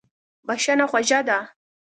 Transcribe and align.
بښنه 0.47 0.85
خوږه 0.91 1.19
ده. 1.27 1.37